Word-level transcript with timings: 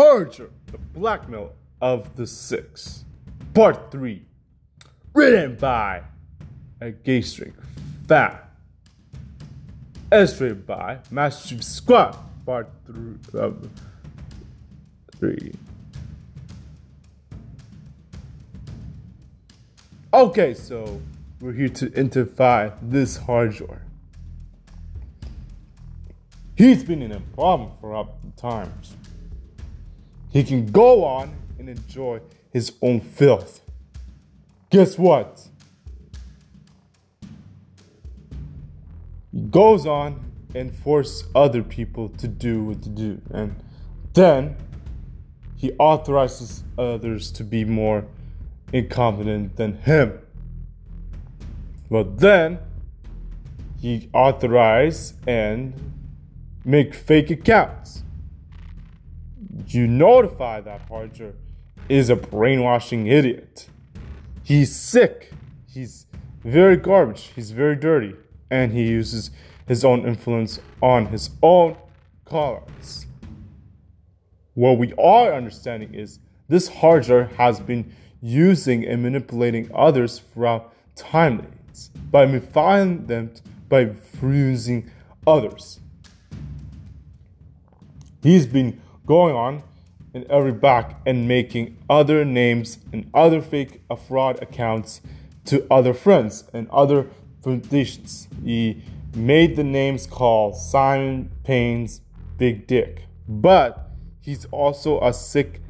Harger, 0.00 0.48
the 0.72 0.78
blackmail 0.78 1.52
of 1.82 2.16
the 2.16 2.26
six. 2.26 3.04
Part 3.52 3.92
3. 3.92 4.22
Written 5.12 5.56
by 5.56 6.00
a 6.80 6.90
gay 6.90 7.20
string 7.20 7.52
fat. 8.08 8.50
Illustrated 10.10 10.66
by 10.66 11.00
Master 11.10 11.50
Chief 11.50 11.62
Squad. 11.62 12.16
Part 12.46 12.70
3. 12.86 13.14
Uh, 13.38 13.50
three. 15.18 15.52
Okay, 20.14 20.54
so 20.54 20.98
we're 21.42 21.52
here 21.52 21.68
to 21.68 21.88
identify 21.88 22.70
this 22.80 23.18
Harjor. 23.18 23.80
He's 26.56 26.82
been 26.82 27.02
in 27.02 27.12
a 27.12 27.20
problem 27.20 27.72
for 27.82 27.94
up 27.94 28.16
times. 28.38 28.96
He 30.30 30.44
can 30.44 30.66
go 30.70 31.04
on 31.04 31.34
and 31.58 31.68
enjoy 31.68 32.20
his 32.52 32.72
own 32.82 33.00
filth. 33.00 33.60
Guess 34.70 34.98
what? 34.98 35.48
He 39.32 39.40
goes 39.40 39.86
on 39.86 40.24
and 40.54 40.74
force 40.74 41.24
other 41.34 41.62
people 41.62 42.08
to 42.08 42.28
do 42.28 42.64
what 42.64 42.82
to 42.82 42.88
do. 42.88 43.20
And 43.30 43.56
then 44.14 44.56
he 45.56 45.72
authorizes 45.78 46.64
others 46.78 47.30
to 47.32 47.44
be 47.44 47.64
more 47.64 48.06
incompetent 48.72 49.56
than 49.56 49.74
him. 49.74 50.18
But 51.90 52.18
then 52.18 52.58
he 53.80 54.08
authorize 54.12 55.14
and 55.26 55.74
make 56.64 56.94
fake 56.94 57.30
accounts. 57.30 58.04
You 59.72 59.86
notify 59.86 60.60
that 60.62 60.80
Harger 60.88 61.32
is 61.88 62.10
a 62.10 62.16
brainwashing 62.16 63.06
idiot. 63.06 63.68
He's 64.42 64.74
sick. 64.74 65.30
He's 65.68 66.06
very 66.42 66.76
garbage. 66.76 67.30
He's 67.36 67.52
very 67.52 67.76
dirty. 67.76 68.16
And 68.50 68.72
he 68.72 68.88
uses 68.88 69.30
his 69.68 69.84
own 69.84 70.04
influence 70.04 70.58
on 70.82 71.06
his 71.06 71.30
own 71.40 71.76
colors. 72.24 73.06
What 74.54 74.76
we 74.76 74.92
are 74.94 75.32
understanding 75.32 75.94
is 75.94 76.18
this 76.48 76.68
Harger 76.68 77.26
has 77.36 77.60
been 77.60 77.94
using 78.20 78.84
and 78.84 79.04
manipulating 79.04 79.70
others 79.72 80.18
throughout 80.18 80.74
timelines 80.96 81.90
by 82.10 82.26
modifying 82.26 83.06
them 83.06 83.30
by 83.68 83.86
fusing 83.86 84.90
others. 85.28 85.78
He's 88.20 88.46
been 88.46 88.80
going 89.06 89.34
on 89.34 89.62
in 90.14 90.30
every 90.30 90.52
back 90.52 91.00
and 91.06 91.28
making 91.28 91.76
other 91.88 92.24
names 92.24 92.78
and 92.92 93.08
other 93.14 93.40
fake 93.40 93.82
fraud 94.08 94.42
accounts 94.42 95.00
to 95.44 95.66
other 95.70 95.94
friends 95.94 96.44
and 96.52 96.68
other 96.70 97.06
foundations. 97.42 98.28
He 98.44 98.82
made 99.14 99.56
the 99.56 99.64
names 99.64 100.06
called 100.06 100.56
Simon 100.56 101.30
Payne's 101.44 102.00
Big 102.38 102.66
Dick, 102.66 103.04
but 103.28 103.90
he's 104.20 104.46
also 104.46 105.00
a 105.00 105.12
sick, 105.12 105.60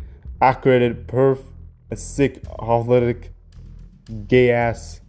accredited 0.41 1.07
perf, 1.07 1.43
a 1.91 1.97
sick, 1.97 2.43
athletic, 2.63 3.33
gay 4.27 4.51
ass, 4.51 5.01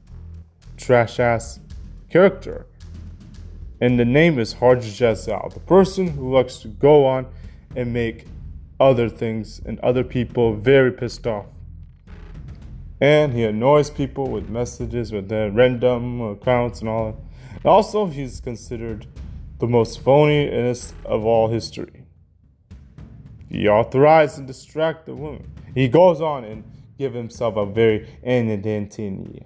trash 0.78 1.20
ass 1.20 1.60
character. 2.10 2.68
And 3.80 4.00
the 4.00 4.06
name 4.06 4.38
is 4.38 4.54
Jazal, 4.54 5.54
the 5.54 5.60
person 5.62 6.08
who 6.08 6.34
likes 6.34 6.58
to 6.58 6.68
go 6.68 7.06
on 7.06 7.26
and 7.76 7.94
make 7.94 8.26
other 8.80 9.10
things 9.10 9.62
and 9.66 9.80
other 9.82 10.04
people 10.04 10.56
very 10.56 10.92
pissed 10.92 11.28
off. 11.28 11.46
And 13.00 13.34
he 13.34 13.44
annoys 13.44 13.90
people 13.90 14.30
with 14.30 14.50
messages 14.50 15.12
with 15.12 15.28
their 15.28 15.52
random 15.52 16.22
accounts 16.22 16.82
and 16.82 16.90
all 16.90 17.12
that. 17.12 17.18
And 17.58 17.66
also, 17.66 18.06
he's 18.06 18.40
considered 18.40 19.08
the 19.60 19.68
most 19.68 20.04
phonyest 20.04 20.94
of 21.06 21.26
all 21.26 21.48
history. 21.48 22.06
He 23.50 23.68
authorized 23.68 24.38
and 24.38 24.48
distract 24.48 25.06
the 25.06 25.16
woman. 25.16 25.52
He 25.76 25.88
goes 25.88 26.22
on 26.22 26.44
and 26.44 26.64
give 26.98 27.14
himself 27.14 27.58
a 27.58 27.66
very 27.66 28.08
identity. 28.26 29.46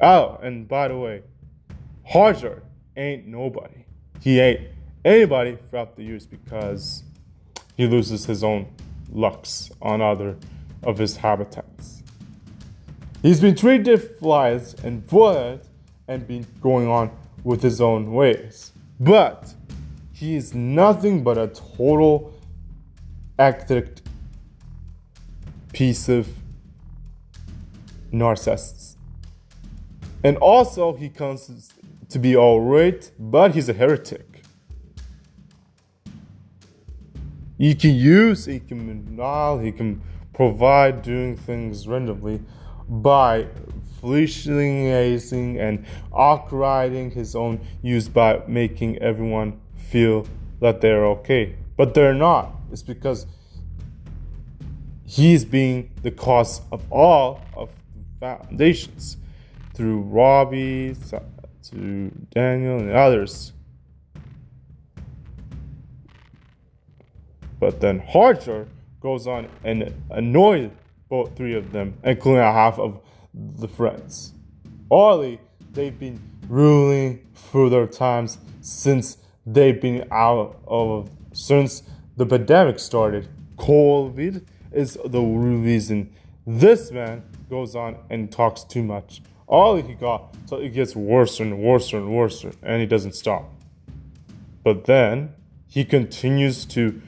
Oh, 0.00 0.38
and 0.42 0.68
by 0.68 0.88
the 0.88 0.96
way, 0.96 1.22
Harger 2.06 2.62
ain't 2.96 3.26
nobody. 3.26 3.84
He 4.20 4.40
ain't 4.40 4.68
anybody 5.04 5.56
throughout 5.56 5.96
the 5.96 6.02
years 6.02 6.26
because 6.26 7.02
he 7.80 7.86
loses 7.86 8.26
his 8.26 8.44
own 8.44 8.66
lux 9.10 9.70
on 9.80 10.02
other 10.02 10.36
of 10.82 10.98
his 10.98 11.16
habitats. 11.16 12.02
He's 13.22 13.40
been 13.40 13.54
treated 13.54 14.02
flies 14.18 14.74
and 14.84 15.06
bullet 15.06 15.64
and 16.06 16.26
been 16.26 16.46
going 16.60 16.88
on 16.88 17.10
with 17.42 17.62
his 17.62 17.80
own 17.80 18.12
ways. 18.12 18.72
But 18.98 19.54
he 20.12 20.36
is 20.36 20.52
nothing 20.54 21.24
but 21.24 21.38
a 21.38 21.48
total 21.48 22.34
active 23.38 24.02
piece 25.72 26.10
of 26.10 26.28
narcissist. 28.12 28.96
And 30.22 30.36
also, 30.36 30.92
he 30.92 31.08
comes 31.08 31.72
to 32.10 32.18
be 32.18 32.36
alright, 32.36 33.10
but 33.18 33.54
he's 33.54 33.70
a 33.70 33.72
heretic. 33.72 34.29
He 37.60 37.74
can 37.74 37.94
use, 37.94 38.46
he 38.46 38.58
can 38.58 38.86
manipulate, 38.86 39.66
he 39.66 39.70
can 39.70 40.00
provide 40.32 41.02
doing 41.02 41.36
things 41.36 41.86
randomly 41.86 42.40
by 42.88 43.48
fleetingizing 44.02 45.60
and 45.60 45.84
awkwarding 46.10 47.10
his 47.10 47.36
own 47.36 47.60
use 47.82 48.08
by 48.08 48.40
making 48.48 48.96
everyone 49.02 49.60
feel 49.76 50.26
that 50.60 50.80
they're 50.80 51.04
okay. 51.04 51.54
But 51.76 51.92
they're 51.92 52.14
not. 52.14 52.50
It's 52.72 52.82
because 52.82 53.26
he's 55.04 55.44
being 55.44 55.90
the 56.02 56.12
cause 56.12 56.62
of 56.72 56.90
all 56.90 57.42
of 57.54 57.68
the 57.94 58.26
foundations 58.26 59.18
through 59.74 60.00
Robbie, 60.00 60.96
to 61.64 62.10
Daniel, 62.30 62.78
and 62.78 62.92
others. 62.92 63.52
But 67.60 67.80
then 67.80 68.00
Harcher 68.00 68.66
goes 69.00 69.26
on 69.26 69.48
and 69.62 69.94
annoys 70.10 70.70
both 71.08 71.36
three 71.36 71.54
of 71.54 71.72
them, 71.72 71.94
including 72.02 72.42
half 72.42 72.78
of 72.78 73.00
the 73.34 73.68
friends. 73.68 74.32
Orly, 74.88 75.40
they've 75.72 75.96
been 75.96 76.20
ruling 76.48 77.26
through 77.34 77.70
their 77.70 77.86
times 77.86 78.38
since 78.60 79.18
they've 79.46 79.80
been 79.80 80.08
out 80.10 80.60
of 80.66 81.10
since 81.32 81.82
the 82.16 82.26
pandemic 82.26 82.78
started. 82.78 83.28
COVID 83.56 84.44
is 84.72 84.98
the 85.04 85.20
reason 85.20 86.12
this 86.46 86.90
man 86.90 87.22
goes 87.48 87.76
on 87.76 87.96
and 88.08 88.32
talks 88.32 88.64
too 88.64 88.82
much. 88.82 89.22
All 89.46 89.76
he 89.76 89.94
got, 89.94 90.34
so 90.46 90.56
it 90.56 90.70
gets 90.70 90.94
worse 90.94 91.40
and 91.40 91.58
worse 91.58 91.92
and 91.92 92.12
worse, 92.12 92.44
and 92.62 92.80
he 92.80 92.86
doesn't 92.86 93.14
stop. 93.14 93.52
But 94.62 94.84
then 94.84 95.34
he 95.66 95.84
continues 95.84 96.64
to 96.66 97.00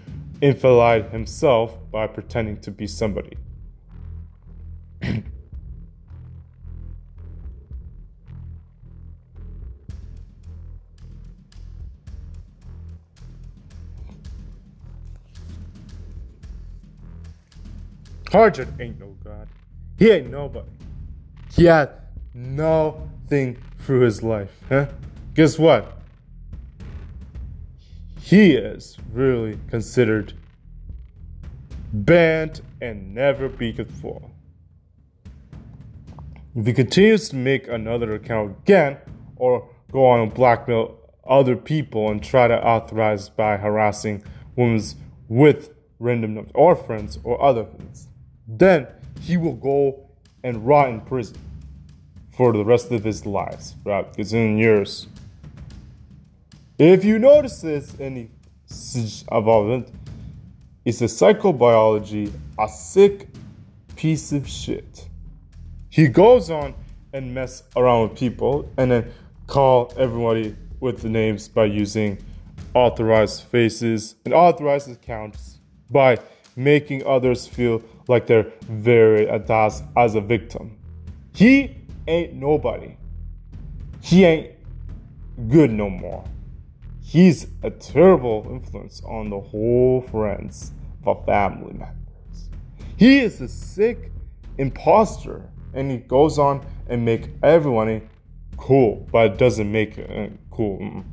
infiltrate 0.42 1.10
himself 1.12 1.78
by 1.90 2.06
pretending 2.06 2.60
to 2.60 2.70
be 2.70 2.86
somebody. 2.86 3.38
Harjot 18.26 18.68
ain't 18.80 18.98
no 18.98 19.14
god. 19.22 19.46
He 19.98 20.10
ain't 20.10 20.30
nobody. 20.30 20.66
He 21.54 21.66
had 21.66 21.90
nothing 22.34 23.58
through 23.78 24.00
his 24.00 24.22
life. 24.22 24.50
Huh? 24.68 24.86
Guess 25.34 25.58
what? 25.58 26.01
He 28.22 28.52
is 28.52 28.96
really 29.12 29.58
considered 29.68 30.32
banned 31.92 32.62
and 32.80 33.12
never 33.12 33.48
be 33.48 33.72
good 33.72 33.92
for. 33.92 34.22
If 36.54 36.66
he 36.66 36.72
continues 36.72 37.28
to 37.30 37.36
make 37.36 37.66
another 37.66 38.14
account 38.14 38.56
again 38.62 38.98
or 39.36 39.68
go 39.90 40.06
on 40.06 40.20
and 40.20 40.32
blackmail 40.32 40.98
other 41.28 41.56
people 41.56 42.10
and 42.10 42.22
try 42.22 42.46
to 42.46 42.64
authorize 42.64 43.28
by 43.28 43.56
harassing 43.56 44.22
women 44.54 44.80
with 45.28 45.70
random 45.98 46.34
numbers 46.34 46.52
or 46.54 46.76
friends 46.76 47.18
or 47.24 47.42
other 47.42 47.64
things, 47.64 48.06
then 48.46 48.86
he 49.20 49.36
will 49.36 49.56
go 49.56 50.08
and 50.44 50.64
rot 50.64 50.90
in 50.90 51.00
prison 51.00 51.36
for 52.36 52.52
the 52.52 52.64
rest 52.64 52.92
of 52.92 53.02
his 53.02 53.26
life, 53.26 53.72
right? 53.84 54.08
Because 54.08 54.32
in 54.32 54.58
years. 54.58 55.08
If 56.78 57.04
you 57.04 57.18
notice 57.18 57.60
this 57.60 57.94
any 58.00 58.30
involvement, 59.30 59.88
it's 60.86 61.02
a 61.02 61.04
psychobiology, 61.04 62.32
a 62.58 62.66
sick 62.66 63.28
piece 63.94 64.32
of 64.32 64.48
shit. 64.48 65.06
He 65.90 66.08
goes 66.08 66.48
on 66.48 66.74
and 67.12 67.34
mess 67.34 67.64
around 67.76 68.08
with 68.08 68.18
people 68.18 68.70
and 68.78 68.90
then 68.90 69.12
call 69.46 69.92
everybody 69.98 70.56
with 70.80 71.02
the 71.02 71.10
names 71.10 71.46
by 71.46 71.66
using 71.66 72.16
authorized 72.72 73.42
faces 73.44 74.14
and 74.24 74.32
authorized 74.32 74.90
accounts 74.90 75.58
by 75.90 76.16
making 76.56 77.06
others 77.06 77.46
feel 77.46 77.82
like 78.08 78.26
they're 78.26 78.50
very 78.62 79.26
attached 79.26 79.82
as 79.96 80.14
a 80.14 80.22
victim. 80.22 80.78
He 81.34 81.76
ain't 82.08 82.32
nobody. 82.32 82.96
He 84.00 84.24
ain't 84.24 84.52
good 85.48 85.70
no 85.70 85.90
more. 85.90 86.24
He's 87.12 87.46
a 87.62 87.68
terrible 87.68 88.46
influence 88.48 89.02
on 89.04 89.28
the 89.28 89.38
whole 89.38 90.00
friends 90.00 90.72
of 91.04 91.26
family 91.26 91.74
members. 91.74 92.48
He 92.96 93.18
is 93.20 93.38
a 93.42 93.48
sick 93.48 94.10
imposter 94.56 95.42
and 95.74 95.90
he 95.90 95.98
goes 95.98 96.38
on 96.38 96.64
and 96.88 97.04
make 97.04 97.28
everyone 97.42 98.08
cool, 98.56 99.06
but 99.12 99.32
it 99.32 99.36
doesn't 99.36 99.70
make 99.70 99.98
it 99.98 100.32
cool. 100.50 101.04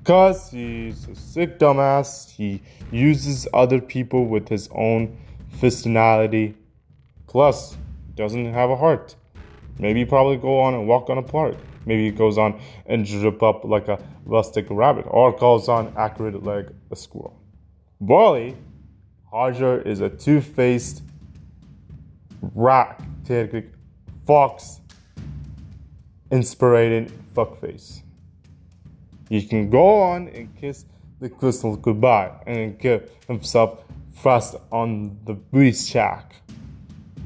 Because 0.00 0.50
he's 0.50 1.06
a 1.06 1.14
sick 1.14 1.60
dumbass, 1.60 2.28
he 2.28 2.60
uses 2.90 3.46
other 3.54 3.80
people 3.80 4.26
with 4.26 4.48
his 4.48 4.68
own 4.72 5.16
personality. 5.60 6.56
Plus, 7.28 7.76
doesn't 8.16 8.52
have 8.52 8.70
a 8.70 8.76
heart. 8.76 9.14
Maybe 9.78 10.00
he 10.00 10.04
probably 10.04 10.36
go 10.36 10.58
on 10.58 10.74
and 10.74 10.88
walk 10.88 11.10
on 11.10 11.18
a 11.18 11.22
park. 11.22 11.54
Maybe 11.86 12.06
he 12.06 12.10
goes 12.10 12.36
on 12.36 12.60
and 12.86 13.06
drip 13.06 13.42
up 13.42 13.64
like 13.64 13.86
a 13.88 13.98
rustic 14.28 14.66
rabbit, 14.70 15.06
or 15.08 15.32
goes 15.32 15.68
on 15.68 15.92
accurate 15.96 16.44
like 16.44 16.68
a 16.90 16.96
squirrel. 16.96 17.40
Barley, 18.00 18.56
Hodger 19.32 19.84
is 19.84 20.00
a 20.00 20.08
two-faced 20.08 21.02
rat, 22.54 23.02
fox, 24.26 24.80
inspired 26.30 27.10
fuckface. 27.34 28.02
He 29.28 29.44
can 29.44 29.68
go 29.70 30.00
on 30.00 30.28
and 30.28 30.54
kiss 30.56 30.84
the 31.20 31.28
crystal 31.28 31.76
goodbye 31.76 32.30
and 32.46 32.78
give 32.78 33.10
himself 33.26 33.84
thrust 34.14 34.56
on 34.70 35.18
the 35.24 35.34
breeze 35.34 35.88
shack. 35.88 36.34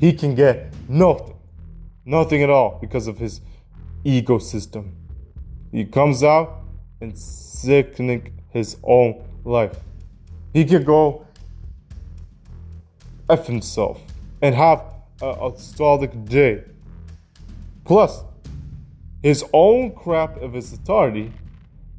He 0.01 0.13
can 0.13 0.35
get 0.35 0.73
nothing, 0.89 1.35
nothing 2.05 2.43
at 2.43 2.51
all 2.51 2.79
because 2.81 3.07
of 3.07 3.19
his 3.19 3.41
ecosystem. 4.05 4.93
He 5.71 5.85
comes 5.85 6.23
out 6.23 6.62
and 7.03 7.19
sickening 7.19 8.33
his 8.51 8.77
own 8.83 9.23
life. 9.45 9.77
He 10.55 10.65
can 10.65 10.85
go 10.85 11.27
F 13.29 13.47
himself 13.47 14.01
and 14.41 14.55
have 14.55 14.85
a, 15.21 15.27
a 15.27 16.07
day. 16.25 16.63
Plus, 17.85 18.23
his 19.23 19.45
own 19.53 19.93
crap 19.93 20.41
of 20.43 20.53
his 20.53 20.73
authority 20.73 21.33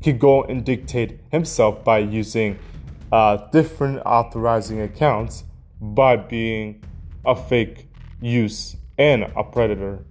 can 0.01 0.17
go 0.17 0.43
and 0.43 0.65
dictate 0.65 1.19
himself 1.31 1.83
by 1.83 1.99
using 1.99 2.59
uh, 3.11 3.37
different 3.51 4.01
authorizing 4.05 4.81
accounts 4.81 5.43
by 5.79 6.15
being 6.15 6.83
a 7.25 7.35
fake 7.35 7.87
use 8.21 8.75
and 8.97 9.23
a 9.35 9.43
predator. 9.43 10.03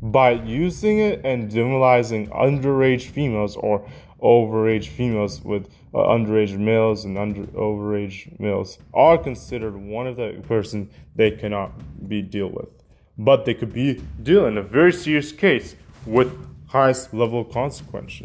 By 0.00 0.32
using 0.32 1.00
it 1.00 1.22
and 1.24 1.50
demonizing 1.50 2.28
underage 2.28 3.06
females 3.06 3.56
or 3.56 3.84
overage 4.22 4.88
females 4.88 5.42
with 5.44 5.68
uh, 5.94 5.98
underage 5.98 6.56
males 6.56 7.04
and 7.04 7.16
under 7.16 7.42
overage 7.48 8.38
males 8.40 8.78
are 8.92 9.16
considered 9.16 9.76
one 9.76 10.06
of 10.06 10.16
the 10.16 10.42
person 10.46 10.90
they 11.14 11.30
cannot 11.30 11.72
be 12.08 12.22
deal 12.22 12.48
with. 12.48 12.68
But 13.16 13.44
they 13.44 13.54
could 13.54 13.72
be 13.72 14.02
dealing 14.22 14.52
in 14.52 14.58
a 14.58 14.62
very 14.62 14.92
serious 14.92 15.32
case 15.32 15.76
with 16.06 16.32
highest 16.66 17.14
level 17.14 17.44
consequence. 17.44 18.22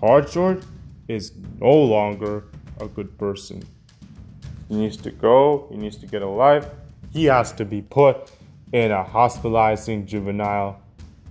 Hard 0.00 0.28
is 1.08 1.32
no 1.60 1.72
longer 1.72 2.44
a 2.80 2.86
good 2.86 3.18
person. 3.18 3.62
He 4.68 4.76
needs 4.76 4.96
to 4.98 5.10
go, 5.10 5.66
he 5.70 5.76
needs 5.76 5.96
to 5.96 6.06
get 6.06 6.22
a 6.22 6.28
life, 6.28 6.66
he 7.10 7.24
has 7.24 7.52
to 7.52 7.64
be 7.64 7.82
put 7.82 8.30
in 8.72 8.90
a 8.90 9.02
hospitalizing 9.02 10.06
juvenile 10.06 10.80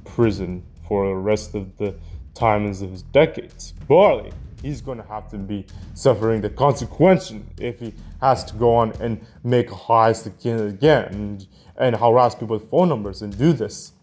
prison 0.04 0.64
for 0.88 1.08
the 1.08 1.16
rest 1.16 1.54
of 1.54 1.78
the 1.78 1.96
times 2.38 2.82
of 2.82 2.92
his 2.92 3.02
decades. 3.04 3.74
Barley, 3.88 4.32
he's 4.62 4.82
going 4.82 4.98
to 4.98 5.08
have 5.08 5.30
to 5.30 5.38
be 5.38 5.66
suffering 5.94 6.42
the 6.42 6.50
consequence 6.50 7.34
if 7.60 7.80
he 7.80 7.94
has 8.22 8.44
to 8.46 8.54
go 8.56 8.76
on 8.76 8.94
and 9.00 9.26
make 9.44 9.70
highs 9.70 10.26
again 10.26 10.60
and 10.60 10.70
again 10.70 11.04
and, 11.14 11.48
and 11.78 11.96
harass 11.96 12.36
people 12.36 12.58
with 12.58 12.70
phone 12.70 12.90
numbers 12.90 13.22
and 13.22 13.38
do 13.38 13.54
this. 13.54 13.94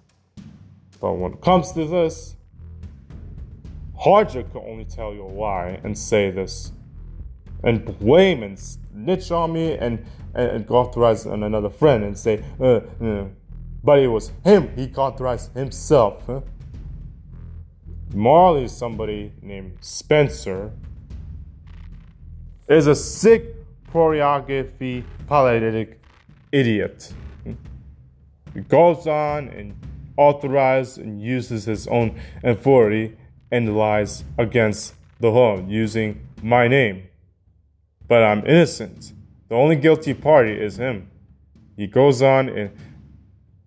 But 1.01 1.15
when 1.15 1.33
it 1.33 1.41
comes 1.41 1.73
to 1.73 1.85
this, 1.85 2.37
Hodger 3.99 4.51
can 4.51 4.63
only 4.67 4.85
tell 4.85 5.15
you 5.15 5.23
a 5.23 5.29
lie 5.29 5.81
and 5.85 5.97
say 5.97 6.31
this 6.31 6.73
and 7.63 7.85
blame 7.99 8.43
and 8.43 8.59
snitch 8.59 9.31
on 9.31 9.53
me 9.53 9.73
and, 9.79 10.05
and, 10.35 10.51
and 10.51 10.71
authorize 10.71 11.27
on 11.27 11.43
another 11.43 11.71
friend 11.71 12.05
and 12.05 12.17
say, 12.17 12.45
uh, 12.61 12.81
uh, 13.03 13.25
but 13.83 13.99
it 13.99 14.09
was 14.09 14.33
him, 14.45 14.75
he 14.77 14.93
authorized 14.95 15.55
himself. 15.55 16.23
Huh? 16.27 16.41
Marley 18.15 18.65
is 18.65 18.77
somebody 18.77 19.33
named 19.43 19.77
Spencer, 19.81 20.71
is 22.69 22.87
a 22.87 22.95
sick 22.95 23.55
choreography 23.93 25.05
paralytic 25.29 26.01
idiot. 26.53 27.13
He 28.55 28.61
goes 28.61 29.09
on 29.09 29.49
and 29.49 29.75
authorizes 30.17 30.99
and 30.99 31.21
uses 31.21 31.65
his 31.65 31.89
own 31.89 32.21
authority 32.45 33.17
and 33.51 33.77
lies 33.77 34.23
against 34.39 34.95
the 35.21 35.29
law 35.29 35.61
using 35.67 36.27
my 36.41 36.69
name. 36.69 37.09
But 38.07 38.23
I'm 38.23 38.47
innocent. 38.47 39.13
The 39.49 39.57
only 39.57 39.77
guilty 39.77 40.15
party 40.15 40.53
is 40.53 40.77
him. 40.77 41.11
He 41.77 41.89
goes 41.89 42.23
on 42.23 42.49
and 42.49 42.71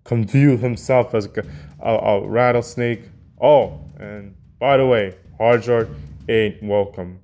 confuse 0.06 0.62
himself 0.62 1.14
as 1.14 1.26
a, 1.26 1.44
a, 1.82 1.96
a, 1.96 2.28
rattlesnake. 2.28 3.02
Oh, 3.42 3.82
and 4.00 4.36
by 4.60 4.78
the 4.78 4.86
way, 4.86 5.16
Harjard 5.38 5.90
ain't 6.28 6.62
welcome. 6.64 7.20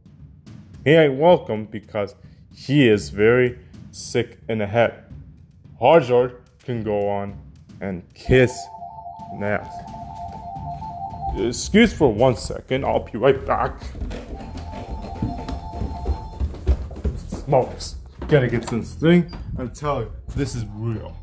He 0.83 0.91
ain't 0.91 1.15
welcome 1.15 1.65
because 1.65 2.15
he 2.53 2.87
is 2.87 3.09
very 3.09 3.57
sick 3.91 4.37
in 4.49 4.59
the 4.59 4.67
head. 4.67 5.05
Harjard 5.79 6.41
can 6.63 6.83
go 6.83 7.09
on 7.09 7.37
and 7.81 8.03
kiss 8.13 8.57
Nath. 9.35 9.73
Excuse 11.35 11.91
for 11.91 12.13
one 12.13 12.35
second, 12.35 12.85
I'll 12.85 12.99
be 12.99 13.17
right 13.17 13.43
back. 13.45 13.81
Smokes. 17.27 17.95
Gotta 18.27 18.47
get 18.47 18.67
this 18.67 18.93
thing 18.93 19.35
and 19.57 19.73
tell 19.73 20.01
you, 20.01 20.11
this 20.35 20.55
is 20.55 20.65
real. 20.75 21.15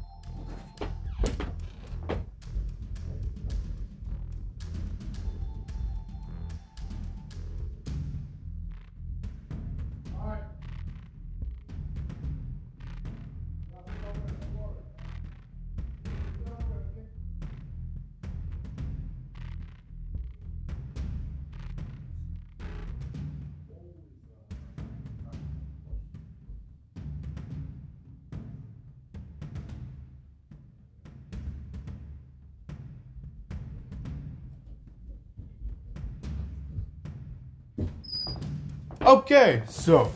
Okay, 39.32 39.62
so, 39.68 40.10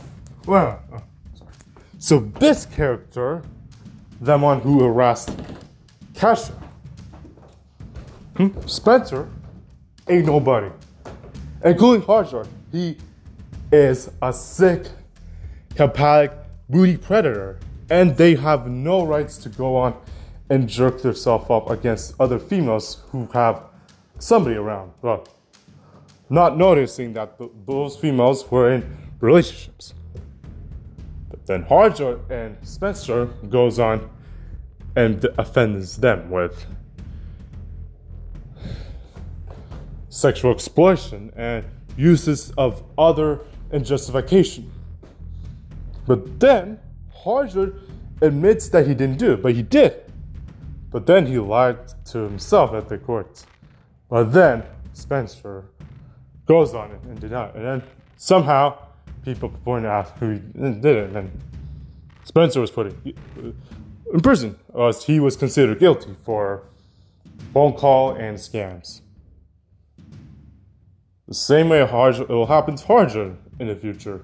well, 0.45 0.83
so 2.01 2.19
this 2.41 2.67
character, 2.67 3.45
the 4.21 4.37
one 4.37 4.61
who 4.61 4.83
arrested 4.83 5.41
Kasha, 6.17 6.53
hmm, 8.37 8.49
Spencer, 8.67 9.31
ain't 10.09 10.27
nobody, 10.27 10.69
including 11.65 12.05
Harshard. 12.05 12.49
He 12.73 12.97
is 13.71 14.11
a 14.21 14.33
sick, 14.33 14.89
hepatic 15.77 16.33
booty 16.69 16.97
predator, 16.97 17.61
and 17.91 18.17
they 18.17 18.35
have 18.35 18.69
no 18.69 19.07
rights 19.07 19.39
to 19.39 19.49
go 19.49 19.77
on 19.77 19.97
and 20.51 20.69
jerk 20.69 21.03
themselves 21.03 21.49
up 21.51 21.71
against 21.71 22.17
other 22.19 22.41
females 22.41 23.05
who 23.11 23.27
have 23.27 23.63
somebody 24.19 24.57
around. 24.57 24.91
Well, 25.03 25.25
not 26.31 26.59
noticing 26.59 27.13
that 27.13 27.39
th- 27.39 27.53
those 27.65 27.97
females 27.97 28.51
were 28.51 28.73
in 28.73 29.04
relationships. 29.25 29.95
But 31.31 31.47
then 31.47 31.65
Harjo 31.65 32.21
and 32.31 32.57
Spencer 32.63 33.27
goes 33.49 33.79
on 33.79 34.11
and 34.97 35.25
offends 35.39 35.97
them 35.97 36.31
with 36.31 36.67
sexual 40.09 40.53
exploitation 40.53 41.33
and 41.35 41.65
uses 41.97 42.53
of 42.57 42.83
other 42.97 43.41
and 43.73 43.85
justification. 43.85 44.71
But 46.07 46.39
then 46.39 46.79
Harjo 47.25 47.77
admits 48.21 48.69
that 48.69 48.87
he 48.87 48.95
didn't 48.95 49.19
do 49.19 49.33
it, 49.33 49.43
but 49.43 49.55
he 49.55 49.63
did. 49.63 50.05
But 50.91 51.07
then 51.07 51.27
he 51.27 51.39
lied 51.39 51.79
to 52.07 52.19
himself 52.19 52.73
at 52.75 52.89
the 52.89 52.99
court. 52.99 53.45
But 54.09 54.33
then 54.33 54.63
Spencer 54.93 55.65
goes 56.47 56.75
on 56.75 56.93
and 56.93 57.19
denies. 57.19 57.53
And 57.57 57.65
then 57.65 57.83
somehow 58.17 58.79
people 59.25 59.49
point 59.49 59.87
out 59.87 60.11
who 60.19 60.39
did 60.39 60.85
it. 60.85 61.17
And 61.17 61.31
Spencer 62.25 62.61
was 62.61 62.71
put 62.71 62.95
in 63.05 64.21
prison 64.23 64.57
as 64.79 65.05
he 65.05 65.21
was 65.21 65.37
considered 65.37 65.79
guilty 65.79 66.15
for 66.25 66.65
phone 67.53 67.73
call 67.73 68.13
and 68.13 68.37
scams. 68.37 69.01
The 71.29 71.35
same 71.35 71.69
way 71.69 71.83
it 71.83 72.29
will 72.29 72.47
happen 72.47 72.77
to 72.77 72.85
Harjo 72.85 73.37
in 73.59 73.69
the 73.69 73.77
future 73.77 74.23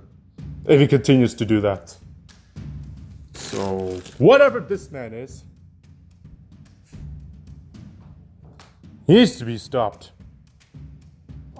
if 0.66 0.80
he 0.80 0.87
continues 0.87 1.35
to 1.35 1.45
do 1.45 1.61
that. 1.61 1.97
So, 3.33 4.00
whatever 4.19 4.61
this 4.61 4.90
man 4.90 5.14
is, 5.14 5.45
he 9.07 9.14
needs 9.14 9.37
to 9.37 9.45
be 9.45 9.57
stopped. 9.57 10.12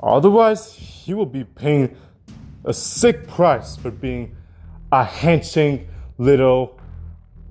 Otherwise, 0.03 0.73
he 0.75 1.15
will 1.15 1.27
be 1.27 1.45
paying 1.45 1.97
a 2.65 2.73
sick 2.73 3.27
price 3.27 3.77
for 3.77 3.91
being 3.91 4.37
a 4.93 5.05
henching 5.05 5.89
little 6.19 6.79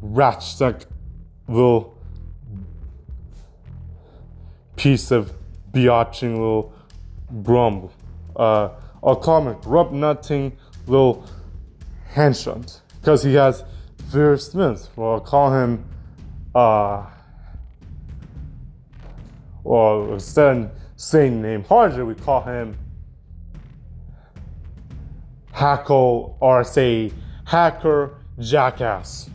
ratchet 0.01 0.86
little 1.48 1.98
piece 4.75 5.12
of 5.12 5.34
biatching 5.72 6.34
little 6.34 6.74
grumble. 7.44 7.92
Uh, 8.36 8.70
a 9.04 9.54
grub 9.62 9.92
nutting 9.92 10.58
little 10.88 11.25
henchant 12.13 12.82
because 13.00 13.24
he 13.24 13.34
has 13.34 13.63
various 14.06 14.48
Smith. 14.48 14.89
Well, 14.96 15.13
I'll 15.13 15.20
call 15.20 15.54
him, 15.54 15.86
uh, 16.56 17.06
well, 19.63 20.13
instead 20.13 20.58
of 20.58 20.72
saying 20.96 21.42
name 21.42 21.63
Harjo, 21.63 22.06
we 22.06 22.16
call 22.16 22.42
him 22.44 22.78
Hackle 25.60 26.38
or 26.39 26.63
say 26.63 27.12
hacker 27.44 28.16
jackass. 28.39 29.30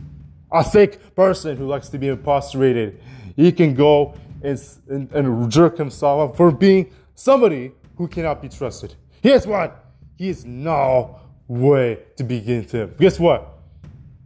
A 0.51 0.63
sick 0.63 1.15
person 1.15 1.55
who 1.55 1.67
likes 1.67 1.87
to 1.89 1.99
be 1.99 2.07
impostrated. 2.07 2.99
He 3.35 3.51
can 3.51 3.75
go 3.75 4.15
and, 4.41 4.59
and, 4.89 5.11
and 5.11 5.51
jerk 5.51 5.77
himself 5.77 6.31
up 6.31 6.35
for 6.35 6.49
being 6.49 6.91
somebody 7.13 7.73
who 7.95 8.07
cannot 8.07 8.41
be 8.41 8.49
trusted. 8.49 8.95
Guess 9.21 9.45
what? 9.45 9.85
He 10.17 10.29
is 10.29 10.45
no 10.45 11.19
way 11.47 11.99
to 12.17 12.23
begin 12.23 12.65
to. 12.69 12.87
Guess 12.99 13.19
what? 13.19 13.59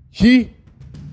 He 0.10 0.54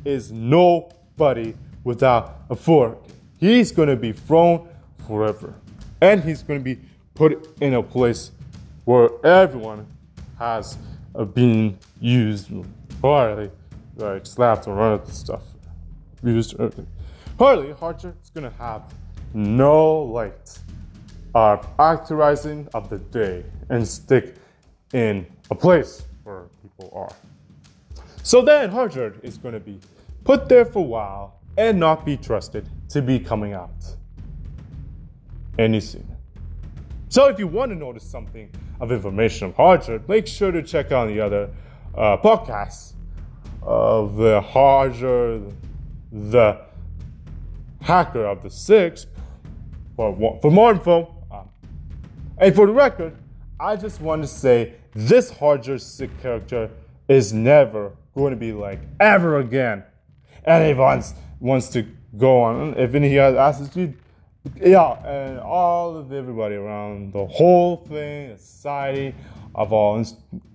is 0.05 0.31
nobody 0.31 1.57
without 1.83 2.43
a 2.49 2.55
fork. 2.55 2.97
He's 3.39 3.73
going 3.73 3.89
to 3.89 3.97
be 3.97 4.13
thrown 4.13 4.69
forever. 5.09 5.53
And 6.01 6.23
he's 6.23 6.45
going 6.45 6.61
to 6.61 6.65
be 6.65 6.81
put 7.15 7.61
in 7.61 7.75
a 7.75 7.83
place 7.83 8.31
where 8.85 9.11
everyone 9.27 9.85
has 10.39 10.79
been 11.35 11.79
used 12.01 12.51
partly 13.01 13.51
like 13.97 14.27
slapped 14.27 14.67
or 14.67 14.81
other 14.81 15.13
stuff. 15.13 15.43
Used 16.23 16.57
Harley 17.39 17.73
Harcher 17.73 18.15
is 18.23 18.31
gonna 18.31 18.53
have 18.59 18.83
no 19.35 20.03
light. 20.03 20.59
Of 21.35 21.77
actorizing 21.77 22.67
of 22.73 22.89
the 22.89 22.97
day 22.99 23.45
and 23.69 23.87
stick 23.87 24.37
in 24.95 25.27
a 25.51 25.55
place 25.55 26.03
where 26.25 26.45
people 26.63 26.91
are. 26.95 27.15
So 28.23 28.41
then 28.41 28.71
Harvard 28.71 29.21
is 29.23 29.37
gonna 29.37 29.61
be 29.61 29.79
put 30.25 30.49
there 30.49 30.65
for 30.65 30.79
a 30.79 30.89
while 30.89 31.41
and 31.59 31.79
not 31.79 32.07
be 32.07 32.17
trusted 32.17 32.67
to 32.89 33.03
be 33.03 33.19
coming 33.19 33.53
out. 33.53 33.97
Any 35.59 35.81
sooner. 35.81 36.16
So 37.17 37.29
if 37.29 37.39
you 37.39 37.47
want 37.47 37.71
to 37.71 37.75
notice 37.75 38.03
something 38.03 38.51
of 38.79 38.93
information 38.93 39.47
of 39.47 39.57
Harvard, 39.57 40.07
make 40.07 40.27
sure 40.27 40.53
to 40.53 40.63
check 40.63 40.93
out 40.93 41.09
the 41.09 41.19
other 41.19 41.49
uh, 41.95 42.19
podcasts 42.19 42.93
of 43.63 44.17
the 44.17 44.43
Harvard, 44.43 45.51
the 46.13 46.61
hacker 47.81 48.27
of 48.27 48.43
the 48.43 48.51
six. 48.51 49.07
For, 49.97 50.39
for 50.43 50.51
more 50.51 50.73
info, 50.73 51.25
um, 51.31 51.49
and 52.37 52.55
for 52.55 52.67
the 52.67 52.75
record, 52.75 53.17
I 53.59 53.77
just 53.77 54.03
want 54.03 54.21
to 54.21 54.29
say 54.29 54.75
this 54.93 55.31
Harvard 55.31 55.81
Six 55.81 56.13
character 56.21 56.69
is 57.09 57.33
never 57.33 57.93
going 58.15 58.33
to 58.33 58.37
be 58.37 58.53
like 58.53 58.81
ever 59.01 59.39
again. 59.39 59.85
And 60.45 60.65
if 60.65 60.77
wants 60.77 61.15
wants 61.41 61.71
to 61.71 61.87
go 62.19 62.43
on, 62.43 62.75
if 62.75 62.95
any 62.95 63.15
has 63.15 63.37
asks 63.37 63.75
you, 63.75 63.95
yeah, 64.57 64.93
and 65.07 65.41
all 65.41 65.97
of 65.97 66.13
everybody 66.13 66.55
around 66.55 67.13
the 67.13 67.27
whole 67.27 67.77
thing, 67.77 68.37
society 68.37 69.15
of 69.55 69.73
all 69.73 70.05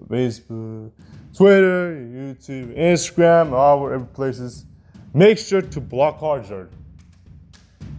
Facebook, 0.07 0.91
Twitter, 1.35 1.95
YouTube, 1.95 2.77
Instagram, 2.77 3.51
all 3.51 3.81
whatever 3.81 4.05
places, 4.05 4.65
make 5.13 5.37
sure 5.37 5.61
to 5.61 5.81
block 5.81 6.19
Harvard. 6.19 6.69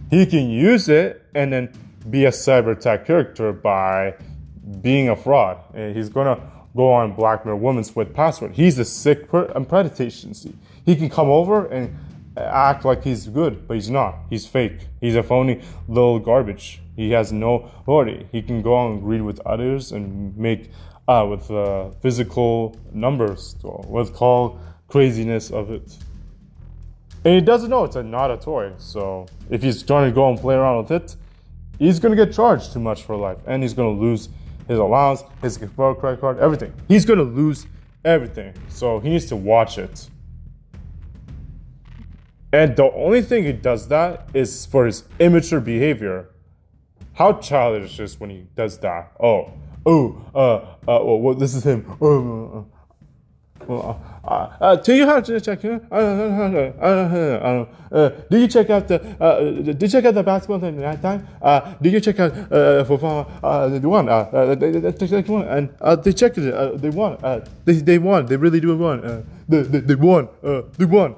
He 0.09 0.25
can 0.25 0.49
use 0.49 0.89
it 0.89 1.25
and 1.33 1.51
then 1.51 1.73
be 2.09 2.25
a 2.25 2.31
cyber 2.31 2.77
attack 2.77 3.05
character 3.05 3.51
by 3.51 4.15
being 4.81 5.09
a 5.09 5.15
fraud, 5.15 5.57
and 5.73 5.95
he's 5.95 6.09
gonna 6.09 6.39
go 6.75 6.91
on 6.91 7.13
blackmail 7.13 7.55
women's 7.55 7.95
with 7.95 8.13
password. 8.13 8.53
He's 8.53 8.79
a 8.79 8.85
sick 8.85 9.27
per- 9.27 9.51
agency. 9.99 10.55
He 10.85 10.95
can 10.95 11.09
come 11.09 11.29
over 11.29 11.67
and 11.67 11.95
act 12.37 12.85
like 12.85 13.03
he's 13.03 13.27
good, 13.27 13.67
but 13.67 13.75
he's 13.75 13.89
not. 13.89 14.15
He's 14.29 14.45
fake. 14.45 14.87
He's 15.01 15.15
a 15.15 15.23
phony 15.23 15.61
little 15.87 16.19
garbage. 16.19 16.81
He 16.95 17.11
has 17.11 17.31
no 17.31 17.71
authority. 17.81 18.27
He 18.31 18.41
can 18.41 18.61
go 18.61 18.87
and 18.87 19.07
read 19.07 19.21
with 19.21 19.39
others 19.45 19.91
and 19.91 20.35
make 20.37 20.71
uh, 21.07 21.25
with 21.29 21.49
uh, 21.51 21.89
physical 22.01 22.77
numbers, 22.93 23.55
with 23.87 24.13
call 24.13 24.59
craziness 24.87 25.51
of 25.51 25.71
it. 25.71 25.97
And 27.25 27.35
he 27.35 27.41
doesn't 27.41 27.69
know 27.69 27.83
it's 27.83 27.95
a, 27.95 28.03
not 28.03 28.31
a 28.31 28.37
toy. 28.37 28.73
So 28.77 29.27
if 29.49 29.63
he's 29.63 29.81
trying 29.83 30.09
to 30.09 30.13
go 30.13 30.29
and 30.29 30.39
play 30.39 30.55
around 30.55 30.77
with 30.77 30.91
it, 30.91 31.15
he's 31.79 31.99
gonna 31.99 32.15
get 32.15 32.33
charged 32.33 32.73
too 32.73 32.79
much 32.79 33.03
for 33.03 33.15
life, 33.15 33.37
and 33.47 33.63
he's 33.63 33.73
gonna 33.73 33.89
lose 33.89 34.29
his 34.67 34.79
allowance, 34.79 35.23
his 35.41 35.57
credit 35.57 36.19
card, 36.19 36.39
everything. 36.39 36.73
He's 36.87 37.05
gonna 37.05 37.23
lose 37.23 37.67
everything. 38.05 38.53
So 38.69 38.99
he 38.99 39.09
needs 39.09 39.25
to 39.27 39.35
watch 39.35 39.77
it. 39.77 40.09
And 42.53 42.75
the 42.75 42.91
only 42.93 43.23
thing 43.23 43.45
he 43.45 43.51
does 43.51 43.87
that 43.87 44.29
is 44.35 44.67
for 44.67 44.85
his 44.85 45.05
immature 45.19 45.59
behavior. 45.59 46.29
How 47.13 47.33
childish 47.33 47.99
is 47.99 48.19
when 48.19 48.29
he 48.29 48.45
does 48.55 48.77
that? 48.79 49.11
Oh, 49.19 49.51
oh, 49.87 50.21
uh, 50.35 50.37
uh, 50.37 51.03
well, 51.03 51.19
well 51.19 51.33
this 51.33 51.55
is 51.55 51.63
him. 51.63 51.83
Oh, 51.99 52.67
uh, 53.69 53.95
uh, 54.61 54.75
do 54.75 54.93
you 54.93 55.07
have 55.07 55.23
to 55.23 55.41
check? 55.41 55.65
Uh, 55.65 55.95
uh, 55.95 57.65
uh, 57.91 58.09
did 58.29 58.41
you 58.41 58.47
check 58.47 58.69
out 58.69 58.87
the? 58.87 59.01
Uh, 59.19 59.39
did 59.61 59.81
you 59.81 59.87
check 59.87 60.05
out 60.05 60.13
the 60.13 60.21
basketball 60.21 60.59
thing 60.59 60.77
that 60.77 61.01
time? 61.01 61.27
Uh, 61.41 61.73
did 61.81 61.93
you 61.93 62.01
check 62.01 62.19
out 62.19 62.33
uh, 62.51 62.83
for 62.83 63.25
uh, 63.41 63.67
the 63.69 63.89
one? 63.89 64.09
Uh, 64.09 64.53
they, 64.55 64.69
they, 64.69 64.91
they, 64.91 65.07
they 65.07 65.21
won, 65.21 65.47
and 65.47 65.73
uh, 65.81 65.95
they 65.95 66.13
checked 66.13 66.37
it. 66.37 66.53
Uh, 66.53 66.75
they 66.75 66.89
won. 66.89 67.17
Uh, 67.23 67.43
they, 67.65 67.73
they 67.73 67.97
won. 67.97 68.25
They 68.27 68.35
really 68.35 68.59
do 68.59 68.77
won. 68.77 69.03
Uh, 69.03 69.23
they, 69.47 69.61
they, 69.61 69.79
they 69.79 69.95
won. 69.95 70.27
Uh, 70.43 70.63
they 70.77 70.85
won 70.85 71.15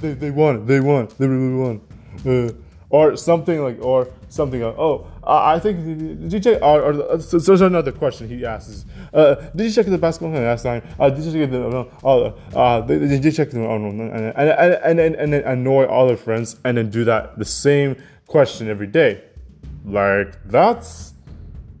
they, 0.00 0.12
they 0.14 0.30
won, 0.30 0.66
they 0.66 0.80
won, 0.80 1.08
they 1.18 1.26
really 1.26 1.54
won. 1.54 1.80
Uh, 2.26 2.52
or 2.90 3.16
something 3.16 3.62
like, 3.62 3.80
or 3.80 4.08
something 4.28 4.60
like, 4.60 4.76
oh, 4.76 5.06
I 5.22 5.60
think, 5.60 5.78
DJ. 6.28 6.60
or, 6.60 6.92
or 6.92 7.20
so 7.20 7.38
there's 7.38 7.60
another 7.60 7.92
question 7.92 8.28
he 8.28 8.44
asks, 8.44 8.84
uh, 9.14 9.36
did 9.54 9.66
you 9.66 9.72
check 9.72 9.86
the 9.86 9.96
basketball 9.96 10.32
last 10.32 10.64
time? 10.64 10.82
Uh, 10.98 11.08
did 11.08 11.24
you 11.24 11.32
check 11.32 11.50
the, 11.50 11.88
uh, 12.04 12.32
uh 12.56 12.80
did 12.80 13.24
you 13.24 13.30
check 13.30 13.50
the, 13.50 13.60
oh, 13.60 13.78
no, 13.78 13.88
and, 13.88 14.34
and, 14.36 14.74
and, 14.82 15.00
and, 15.00 15.14
and 15.14 15.32
then 15.32 15.42
annoy 15.44 15.86
all 15.86 16.08
their 16.08 16.16
friends 16.16 16.56
and 16.64 16.76
then 16.76 16.90
do 16.90 17.04
that, 17.04 17.38
the 17.38 17.44
same 17.44 17.96
question 18.26 18.68
every 18.68 18.88
day. 18.88 19.22
Like, 19.84 20.34
that's, 20.46 21.14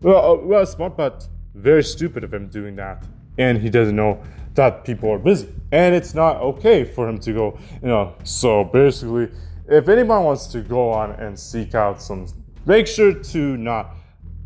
well, 0.02 0.32
uh, 0.32 0.36
well, 0.36 0.64
smart, 0.64 0.96
but 0.96 1.26
very 1.54 1.82
stupid 1.82 2.22
of 2.22 2.32
him 2.32 2.48
doing 2.48 2.76
that. 2.76 3.04
And 3.40 3.58
he 3.58 3.70
doesn't 3.70 3.96
know 3.96 4.22
that 4.54 4.84
people 4.84 5.10
are 5.10 5.18
busy. 5.18 5.48
And 5.72 5.94
it's 5.94 6.14
not 6.14 6.36
okay 6.36 6.84
for 6.84 7.08
him 7.08 7.18
to 7.20 7.32
go, 7.32 7.58
you 7.82 7.88
know. 7.88 8.14
So 8.24 8.64
basically, 8.64 9.30
if 9.66 9.88
anyone 9.88 10.24
wants 10.24 10.46
to 10.48 10.60
go 10.60 10.90
on 10.90 11.12
and 11.12 11.38
seek 11.38 11.74
out 11.74 12.02
some, 12.02 12.26
make 12.66 12.86
sure 12.86 13.14
to 13.14 13.56
not 13.56 13.96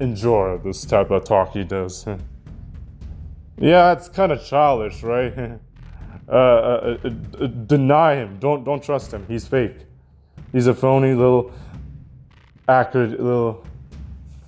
enjoy 0.01 0.59
this 0.59 0.85
type 0.85 1.11
of 1.11 1.25
talk 1.25 1.53
he 1.53 1.65
does. 1.65 2.07
yeah, 3.59 3.93
it's 3.93 4.09
kind 4.09 4.31
of 4.33 4.45
childish, 4.45 5.03
right? 5.03 5.33
uh, 6.29 6.33
uh, 6.33 6.99
uh, 7.05 7.11
uh, 7.41 7.47
deny 7.47 8.15
him. 8.15 8.39
Don't 8.39 8.65
don't 8.65 8.83
trust 8.83 9.13
him. 9.13 9.25
He's 9.27 9.47
fake. 9.47 9.77
He's 10.53 10.69
a 10.69 10.75
phony 10.75 11.15
little 11.15 11.53
accurate 12.69 13.21
little 13.21 13.67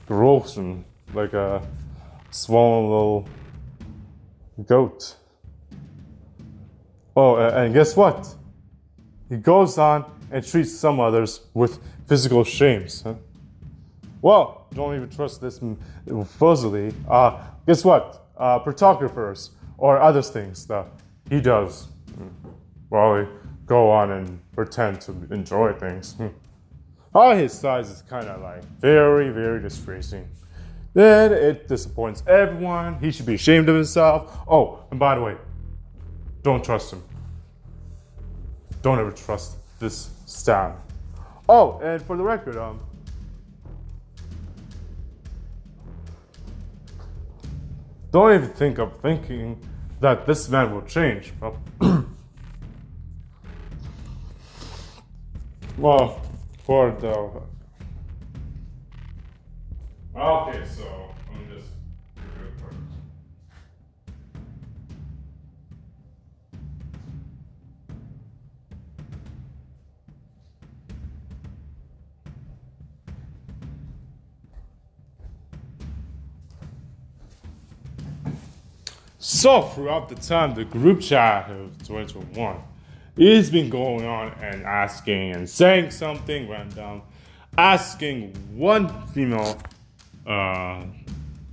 gross 0.06 0.56
and 0.56 0.84
like 1.14 1.32
a 1.32 1.66
swollen 2.30 2.90
little 2.90 3.28
goat. 4.62 5.16
Oh, 7.16 7.36
and 7.36 7.72
guess 7.72 7.96
what? 7.96 8.34
He 9.28 9.36
goes 9.36 9.78
on 9.78 10.04
and 10.30 10.46
treats 10.46 10.72
some 10.72 11.00
others 11.00 11.40
with 11.54 11.78
physical 12.06 12.44
shames. 12.44 13.02
Huh? 13.02 13.14
Well, 14.22 14.66
don't 14.74 14.94
even 14.94 15.08
trust 15.08 15.40
this 15.40 15.58
fuzzily. 15.58 16.92
Uh, 17.08 17.42
guess 17.66 17.84
what? 17.84 18.26
Uh, 18.36 18.58
photographers 18.58 19.50
or 19.78 19.98
other 20.00 20.22
things 20.22 20.66
that 20.66 20.86
he 21.30 21.40
does. 21.40 21.88
Well, 22.90 23.20
he 23.20 23.26
go 23.66 23.90
on 23.90 24.10
and 24.12 24.40
pretend 24.52 25.00
to 25.02 25.12
enjoy 25.30 25.72
things. 25.74 26.16
Oh, 27.14 27.34
his 27.34 27.52
size 27.52 27.88
is 27.88 28.02
kind 28.02 28.26
of 28.26 28.42
like 28.42 28.62
very, 28.78 29.30
very 29.30 29.60
disgracing. 29.62 30.28
Then 30.96 31.30
it 31.30 31.68
disappoints 31.68 32.22
everyone. 32.26 32.98
He 33.00 33.10
should 33.10 33.26
be 33.26 33.34
ashamed 33.34 33.68
of 33.68 33.74
himself. 33.74 34.34
Oh, 34.48 34.82
and 34.90 34.98
by 34.98 35.14
the 35.14 35.20
way, 35.20 35.36
don't 36.42 36.64
trust 36.64 36.90
him. 36.90 37.04
Don't 38.80 38.98
ever 38.98 39.10
trust 39.10 39.58
this 39.78 40.08
Stan. 40.24 40.72
Oh, 41.50 41.78
and 41.80 42.00
for 42.00 42.16
the 42.16 42.22
record, 42.22 42.56
um, 42.56 42.80
don't 48.10 48.34
even 48.34 48.48
think 48.48 48.78
of 48.78 48.98
thinking 49.00 49.62
that 50.00 50.24
this 50.24 50.48
man 50.48 50.72
will 50.72 50.80
change. 50.80 51.34
well, 55.76 56.22
for 56.64 56.90
the. 56.92 57.55
Okay, 60.18 60.64
so 60.64 61.14
I'm 61.30 61.46
just. 61.50 61.66
So 79.18 79.62
throughout 79.62 80.08
the 80.08 80.14
time, 80.14 80.54
the 80.54 80.64
group 80.64 81.02
chat 81.02 81.50
of 81.50 81.76
2021 81.86 82.56
He's 83.16 83.50
been 83.50 83.68
going 83.68 84.06
on 84.06 84.32
and 84.40 84.62
asking 84.64 85.32
and 85.32 85.48
saying 85.48 85.90
something 85.90 86.48
random, 86.48 87.02
asking 87.58 88.34
one 88.56 89.06
female 89.08 89.58
uh, 90.26 90.84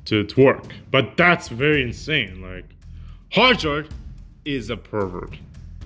to 0.05 0.23
twerk. 0.25 0.71
But 0.91 1.17
that's 1.17 1.47
very 1.47 1.83
insane. 1.83 2.41
Like, 2.41 2.65
Hardjar 3.31 3.89
is 4.45 4.69
a 4.69 4.77
pervert. 4.77 5.37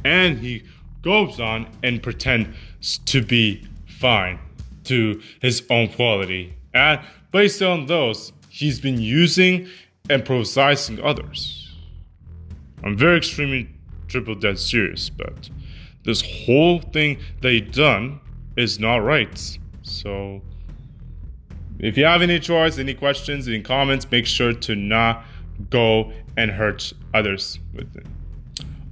And 0.04 0.38
he 0.40 0.64
goes 1.02 1.40
on 1.40 1.68
and 1.84 2.02
pretends 2.02 2.50
to 3.06 3.22
be 3.22 3.66
fine 4.00 4.40
to 4.86 5.22
his 5.42 5.64
own 5.70 5.90
quality. 5.90 6.54
And 6.74 7.02
based 7.32 7.62
on 7.62 7.86
those, 7.86 8.32
he's 8.50 8.80
been 8.80 9.00
using 9.00 9.68
and 10.10 10.24
provoking 10.24 11.02
others. 11.04 11.76
I'm 12.84 12.98
very 12.98 13.18
extremely 13.18 13.70
triple 14.08 14.36
dead 14.36 14.58
serious, 14.60 15.10
but 15.10 15.50
this 16.04 16.22
whole 16.46 16.80
thing 16.80 17.20
they 17.42 17.60
done 17.60 18.20
is 18.56 18.80
not 18.80 18.98
right. 18.98 19.60
So 19.82 20.42
if 21.80 21.98
you 21.98 22.06
have 22.06 22.22
any 22.22 22.40
choice, 22.40 22.78
any 22.78 22.94
questions, 22.94 23.48
any 23.48 23.62
comments, 23.62 24.10
make 24.12 24.26
sure 24.26 24.54
to 24.54 24.76
not 24.76 25.24
go 25.70 26.12
and 26.36 26.52
hurt 26.52 26.94
others 27.14 27.60
with 27.74 27.96
it. 27.96 28.06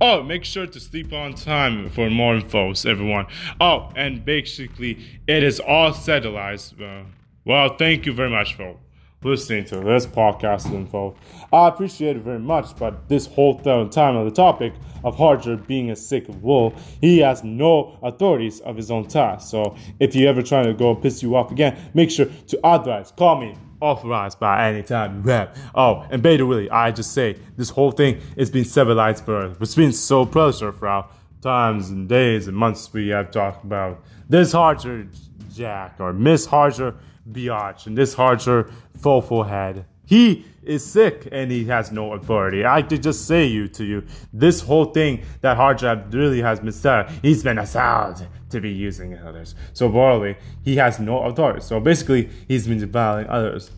Oh, 0.01 0.21
make 0.23 0.43
sure 0.43 0.67
to 0.67 0.79
sleep 0.79 1.13
on 1.13 1.33
time 1.33 1.89
for 1.89 2.09
more 2.09 2.35
info, 2.35 2.73
everyone. 2.85 3.27
Oh, 3.61 3.91
and 3.95 4.25
basically, 4.25 4.99
it 5.27 5.41
is 5.43 5.59
all 5.59 5.93
settled. 5.93 6.35
Uh, 6.35 7.03
well, 7.45 7.75
thank 7.77 8.05
you 8.05 8.13
very 8.13 8.29
much, 8.29 8.55
folks 8.55 8.84
listening 9.25 9.65
to 9.65 9.79
this 9.79 10.05
podcast 10.05 10.71
info. 10.71 11.15
I 11.51 11.67
appreciate 11.67 12.15
it 12.15 12.21
very 12.21 12.39
much, 12.39 12.77
but 12.77 13.09
this 13.09 13.25
whole 13.25 13.57
time 13.59 14.15
of 14.15 14.25
the 14.25 14.31
topic 14.31 14.73
of 15.03 15.17
Hardjar 15.17 15.65
being 15.65 15.89
a 15.89 15.95
sick 15.95 16.25
wool, 16.41 16.75
he 17.01 17.19
has 17.19 17.43
no 17.43 17.97
authorities 18.03 18.59
of 18.61 18.77
his 18.77 18.91
own 18.91 19.07
task. 19.07 19.49
So 19.49 19.75
if 19.99 20.15
you 20.15 20.27
ever 20.27 20.43
trying 20.43 20.65
to 20.65 20.73
go 20.73 20.95
piss 20.95 21.23
you 21.23 21.35
off 21.35 21.51
again, 21.51 21.75
make 21.95 22.11
sure 22.11 22.27
to 22.47 22.59
authorize. 22.61 23.11
Call 23.11 23.41
me 23.41 23.55
authorized 23.81 24.39
by 24.39 24.69
any 24.69 24.83
time 24.83 25.23
you 25.23 25.31
have. 25.31 25.57
Oh, 25.73 26.05
and 26.11 26.21
Beta 26.21 26.45
Willie, 26.45 26.69
I 26.69 26.91
just 26.91 27.13
say 27.13 27.35
this 27.57 27.69
whole 27.69 27.91
thing 27.91 28.21
is 28.37 28.51
being 28.51 28.65
civilized 28.65 29.25
for 29.25 29.37
us. 29.37 29.57
It's 29.59 29.75
been 29.75 29.91
so 29.91 30.25
pleasure 30.25 30.71
throughout 30.71 31.11
times 31.41 31.89
and 31.89 32.07
days 32.07 32.47
and 32.47 32.55
months 32.55 32.91
we 32.93 33.09
have 33.09 33.31
talked 33.31 33.63
about 33.63 34.03
this 34.29 34.53
Hardjar 34.53 35.07
Jack 35.53 35.97
or 35.99 36.13
Miss 36.13 36.47
Hardjar 36.47 36.95
biatch 37.31 37.87
and 37.87 37.97
this 37.97 38.15
Hardjar 38.15 38.71
Fofo 38.99 39.47
head. 39.47 39.85
He 40.05 40.45
is 40.63 40.85
sick 40.85 41.27
and 41.31 41.51
he 41.51 41.65
has 41.65 41.91
no 41.91 42.13
authority. 42.13 42.65
I 42.65 42.81
could 42.83 43.01
just 43.01 43.27
say 43.27 43.45
you 43.45 43.67
to 43.69 43.83
you, 43.83 44.03
this 44.31 44.61
whole 44.61 44.85
thing 44.85 45.23
that 45.41 45.57
Hardjar 45.57 46.13
really 46.13 46.41
has 46.41 46.59
missaid. 46.59 47.09
He's 47.21 47.43
been 47.43 47.57
assigned 47.57 48.27
to 48.51 48.61
be 48.61 48.69
using 48.71 49.17
others. 49.17 49.55
So 49.73 49.89
morally, 49.89 50.37
he 50.63 50.75
has 50.75 50.99
no 50.99 51.23
authority. 51.23 51.61
So 51.61 51.79
basically, 51.79 52.29
he's 52.47 52.67
been 52.67 52.79
defiling 52.79 53.27
others. 53.27 53.71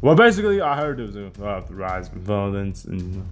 Well, 0.00 0.16
basically, 0.16 0.60
I 0.60 0.76
heard 0.76 0.98
there 0.98 1.06
was 1.06 1.16
a 1.16 1.30
lot 1.42 1.58
of 1.58 1.68
the 1.68 1.74
rise 1.74 2.08
of 2.08 2.14
violence 2.14 2.84
and. 2.84 3.26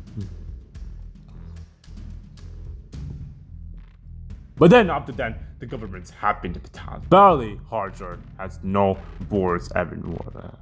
But 4.56 4.70
then 4.70 4.90
after 4.90 5.12
that, 5.12 5.38
the 5.62 5.66
government's 5.68 6.10
happy 6.10 6.48
to 6.48 6.58
Bataan. 6.58 7.08
Barely 7.08 7.54
Hardjar 7.70 8.18
has 8.36 8.58
no 8.64 8.98
boards 9.28 9.70
everywhere. 9.76 10.58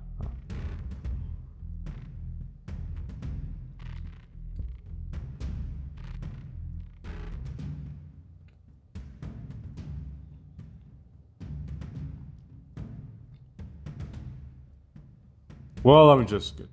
Well, 15.83 16.09
let 16.09 16.19
me 16.19 16.27
just 16.27 16.59
get 16.59 16.69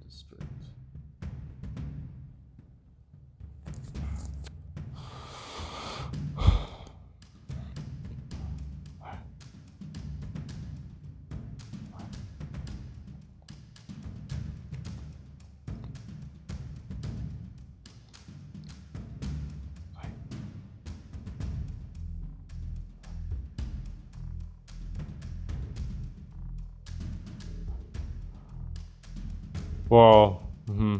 Well, 29.89 30.43
hmm. 30.67 30.97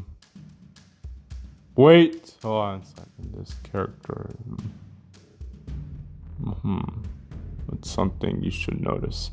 Wait, 1.76 2.34
hold 2.41 2.63
on 2.63 2.82
a 2.82 2.86
second. 2.86 3.34
This 3.36 3.54
character. 3.63 4.30
Hmm. 6.62 6.80
It's 7.73 7.91
something 7.91 8.41
you 8.41 8.52
should 8.52 8.82
notice. 8.82 9.32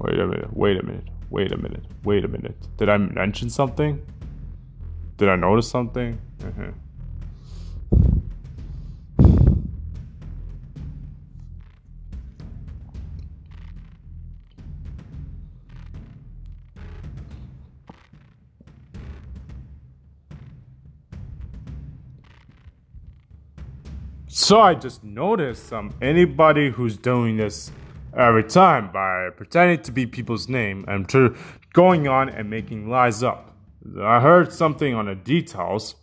Wait 0.00 0.18
a 0.18 0.26
minute. 0.26 0.56
Wait 0.56 0.76
a 0.78 0.82
minute. 0.82 1.08
Wait 1.30 1.52
a 1.52 1.56
minute. 1.56 1.84
Wait 2.04 2.24
a 2.24 2.28
minute. 2.28 2.56
Did 2.78 2.88
I 2.88 2.96
mention 2.96 3.48
something? 3.50 4.04
Did 5.18 5.28
I 5.28 5.36
notice 5.36 5.68
something? 5.68 6.18
Mm-hmm. 6.40 6.70
So 24.50 24.60
I 24.60 24.74
just 24.74 25.04
noticed 25.04 25.72
um, 25.72 25.94
anybody 26.02 26.70
who's 26.70 26.96
doing 26.96 27.36
this 27.36 27.70
every 28.16 28.42
time 28.42 28.90
by 28.90 29.30
pretending 29.36 29.80
to 29.82 29.92
be 29.92 30.06
people's 30.06 30.48
name 30.48 30.84
and 30.88 31.08
to 31.10 31.36
going 31.72 32.08
on 32.08 32.28
and 32.30 32.50
making 32.50 32.90
lies 32.90 33.22
up. 33.22 33.54
I 34.00 34.18
heard 34.18 34.52
something 34.52 34.92
on 34.92 35.06
the 35.06 35.14
details 35.14 35.94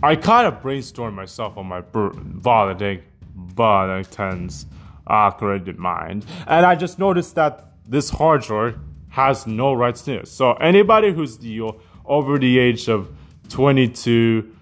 I 0.00 0.14
kind 0.14 0.46
of 0.46 0.62
brainstormed 0.62 1.14
myself 1.14 1.56
on 1.56 1.66
my 1.66 1.82
validate 1.92 3.02
Valentine's 3.34 4.66
accurate 5.08 5.76
mind, 5.76 6.26
and 6.46 6.64
I 6.64 6.76
just 6.76 7.00
noticed 7.00 7.34
that 7.34 7.72
this 7.84 8.10
hard 8.10 8.42
drive 8.42 8.78
has 9.08 9.48
no 9.48 9.72
rights 9.72 10.02
to 10.02 10.20
it. 10.20 10.28
So 10.28 10.52
anybody 10.52 11.12
who's 11.12 11.36
the 11.38 11.72
over 12.04 12.38
the 12.38 12.60
age 12.60 12.88
of 12.88 13.10
22 13.48 14.54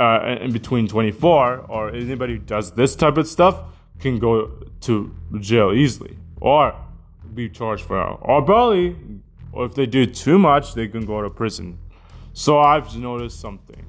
uh, 0.00 0.36
in 0.40 0.52
between 0.52 0.88
24 0.88 1.66
or 1.68 1.90
anybody 1.90 2.34
who 2.34 2.38
does 2.38 2.72
this 2.72 2.94
type 2.94 3.16
of 3.16 3.26
stuff 3.26 3.62
can 3.98 4.18
go 4.18 4.46
to 4.80 5.14
jail 5.40 5.72
easily 5.72 6.16
or 6.40 6.74
be 7.34 7.48
charged 7.48 7.84
for. 7.84 8.00
Or 8.00 8.42
probably, 8.42 8.96
or 9.52 9.66
if 9.66 9.74
they 9.74 9.86
do 9.86 10.06
too 10.06 10.38
much, 10.38 10.74
they 10.74 10.88
can 10.88 11.04
go 11.04 11.22
to 11.22 11.30
prison. 11.30 11.78
So 12.32 12.58
I've 12.58 12.96
noticed 12.96 13.40
something. 13.40 13.84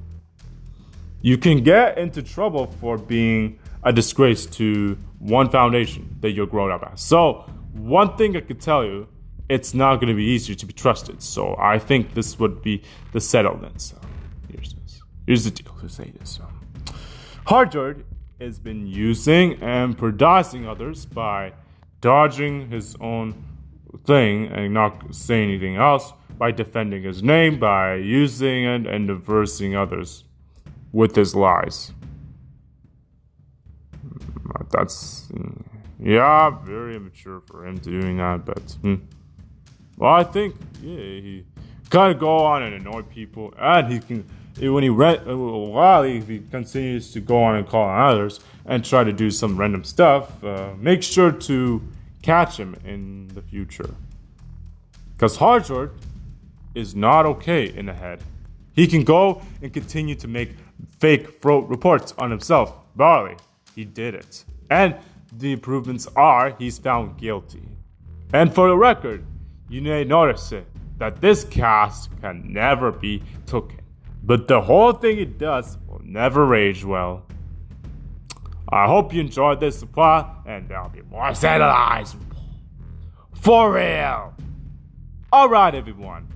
You 1.22 1.38
can 1.38 1.64
get 1.64 1.98
into 1.98 2.24
trouble 2.24 2.68
for 2.80 2.98
being 2.98 3.60
a 3.84 3.94
disgrace 3.94 4.46
to 4.46 4.98
one 5.20 5.50
foundation 5.50 6.16
that 6.22 6.32
you're 6.32 6.48
grown 6.48 6.72
up 6.72 6.84
at. 6.84 7.00
So 7.00 7.46
one 7.74 8.16
thing 8.18 8.36
I 8.36 8.42
could 8.42 8.62
tell 8.62 8.84
you, 8.84 9.08
it's 9.50 9.74
not 9.74 9.96
going 9.96 10.08
to 10.08 10.14
be 10.14 10.24
easier 10.24 10.56
to 10.56 10.66
be 10.66 10.74
trusted. 10.74 11.22
So 11.22 11.56
I 11.60 11.80
think 11.80 12.14
this 12.14 12.40
would 12.40 12.62
be 12.62 12.84
the 13.12 13.20
settlement. 13.20 13.82
So 13.82 13.98
here's. 14.52 14.79
Here's 15.30 15.44
the 15.44 15.52
deal 15.52 15.76
to 15.82 15.88
say 15.88 16.12
this. 16.18 16.40
So, 16.42 16.94
Harvard 17.46 18.04
has 18.42 18.58
been 18.58 18.88
using 18.88 19.62
and 19.62 19.96
producing 19.96 20.66
others 20.66 21.06
by 21.06 21.54
dodging 22.02 22.68
his 22.72 22.96
own 23.00 23.36
thing 24.06 24.48
and 24.48 24.74
not 24.74 25.14
saying 25.14 25.50
anything 25.50 25.76
else, 25.76 26.14
by 26.40 26.50
defending 26.50 27.04
his 27.04 27.22
name, 27.22 27.60
by 27.60 27.98
using 27.98 28.64
it 28.64 28.88
and 28.88 29.08
diversing 29.08 29.76
others 29.76 30.24
with 30.94 31.16
his 31.16 31.36
lies. 31.36 31.94
That's 34.72 35.32
yeah, 36.00 36.50
very 36.50 36.96
immature 36.96 37.44
for 37.46 37.68
him 37.68 37.78
to 37.82 38.02
doing 38.02 38.18
that, 38.18 38.46
but 38.46 38.78
hmm. 38.82 38.96
well, 39.96 40.12
I 40.12 40.24
think 40.24 40.56
yeah, 40.82 40.98
he 40.98 41.46
kind 41.92 42.16
of 42.16 42.20
go 42.20 42.36
on 42.40 42.64
and 42.64 42.74
annoy 42.74 43.04
people, 43.04 43.54
and 43.60 43.94
he 43.94 44.00
can 44.00 44.28
when 44.68 44.84
he 44.84 44.90
rent 44.90 45.26
while 45.26 46.04
he, 46.04 46.44
continues 46.52 47.12
to 47.14 47.22
go 47.22 47.42
on 47.42 47.56
and 47.56 47.68
call 47.68 47.84
on 47.84 48.10
others 48.10 48.40
and 48.66 48.84
try 48.84 49.04
to 49.04 49.14
do 49.14 49.32
some 49.32 49.58
random 49.58 49.84
stuff. 49.84 50.44
Uh, 50.44 50.74
make 50.78 51.02
sure 51.02 51.32
to 51.32 51.82
catch 52.22 52.58
him 52.58 52.76
in 52.84 53.30
the 53.30 53.42
future, 53.42 53.90
because 55.16 55.38
Harjord 55.38 55.92
is 56.76 56.96
not 56.96 57.26
okay 57.26 57.74
in 57.74 57.86
the 57.86 57.94
head. 57.94 58.22
He 58.74 58.88
can 58.88 59.04
go 59.04 59.42
and 59.62 59.74
continue 59.74 60.16
to 60.16 60.28
make 60.28 60.52
fake 61.00 61.28
reports 61.44 62.14
on 62.18 62.30
himself. 62.30 62.74
Barley, 62.96 63.36
he 63.76 63.86
did 63.86 64.16
it. 64.16 64.44
And 64.70 64.96
the 65.38 65.52
improvements 65.52 66.08
are 66.16 66.56
he's 66.60 66.78
found 66.78 67.18
guilty. 67.18 67.64
And 68.34 68.54
for 68.54 68.68
the 68.68 68.78
record, 68.78 69.26
you 69.70 69.82
may 69.82 70.04
notice 70.04 70.52
it 70.52 70.66
that 70.98 71.22
this 71.22 71.44
cast 71.46 72.10
can 72.22 72.52
never 72.52 72.92
be 72.92 73.24
taken. 73.46 73.79
But 74.30 74.48
the 74.48 74.62
whole 74.62 74.92
thing 74.92 75.18
it 75.18 75.40
does 75.40 75.80
will 75.88 76.04
never 76.04 76.54
age 76.54 76.86
well. 76.86 77.26
I 78.72 78.86
hope 78.86 79.12
you 79.12 79.22
enjoyed 79.22 79.60
this 79.60 79.84
plot, 79.84 80.44
and 80.46 80.70
there'll 80.70 80.88
be 80.88 81.02
more 81.10 81.34
satellites. 81.34 82.16
For 83.34 83.74
real. 83.74 84.36
Alright, 85.34 85.74
everyone. 85.74 86.28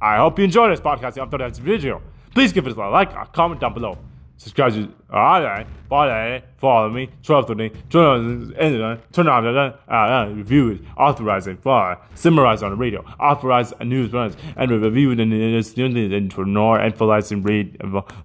I 0.00 0.16
hope 0.16 0.38
you 0.38 0.46
enjoyed 0.46 0.72
this 0.72 0.80
podcast 0.80 1.18
after 1.18 1.36
this 1.36 1.58
video. 1.58 2.00
Please 2.34 2.50
give 2.50 2.66
it 2.66 2.74
a 2.74 2.88
like, 2.88 3.12
a 3.12 3.26
comment 3.26 3.60
down 3.60 3.74
below. 3.74 3.98
Subscribe 4.38 4.72
to 4.72 4.92
alright, 5.12 5.66
follow, 5.88 6.40
follow 6.58 6.88
me, 6.90 7.10
trust 7.24 7.48
me, 7.50 7.70
turn 7.90 8.04
on 8.04 9.02
turn 9.12 9.26
on 9.26 9.42
the 9.42 9.92
uh, 9.92 10.28
review 10.28 10.70
it, 10.70 10.80
authorize 10.96 11.48
it, 11.48 11.60
follow, 11.60 11.96
summarize 12.14 12.62
on 12.62 12.70
the 12.70 12.76
radio, 12.76 13.04
authorize 13.18 13.72
a 13.80 13.84
news 13.84 14.12
runs, 14.12 14.36
and 14.56 14.70
review 14.70 15.14
the 15.16 15.24
news 15.24 15.76
and 15.76 16.32
for 16.32 16.44
nor 16.44 16.80
emphasizing 16.80 17.42
read 17.42 17.76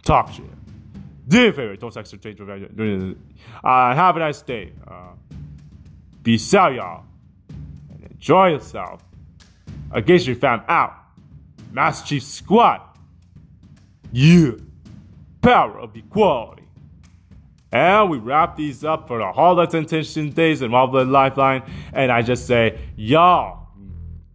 talk 0.04 0.32
shit. 0.32 0.46
Do 1.28 1.42
your 1.42 1.54
favorite, 1.54 1.80
don't 1.80 1.92
sex 1.92 2.14
or 2.14 2.18
change 2.18 2.40
uh, 2.40 3.96
have 3.96 4.16
a 4.16 4.20
nice 4.20 4.42
day. 4.44 4.72
Uh, 4.88 5.14
be 6.22 6.38
safe, 6.38 6.76
y'all. 6.76 7.06
And 7.90 8.12
enjoy 8.12 8.50
yourself. 8.50 9.04
I 9.92 10.02
guess 10.02 10.28
you 10.28 10.36
found 10.36 10.62
out. 10.68 10.94
Master 11.72 12.08
Chief 12.08 12.24
Squad. 12.24 12.82
Yeah. 14.12 14.52
Power 15.44 15.78
of 15.78 15.94
equality. 15.96 16.64
And 17.74 18.10
we 18.10 18.18
wrap 18.18 18.56
these 18.56 18.86
up 18.86 19.10
for 19.10 19.18
the 19.18 19.30
Harlot's 19.30 19.74
Intention 19.74 20.30
Days 20.30 20.62
and 20.62 20.72
Marvel 20.72 21.04
Lifeline. 21.04 21.64
And 21.92 22.14
I 22.14 22.22
just 22.22 22.48
say, 22.48 22.80
y'all, 22.96 23.68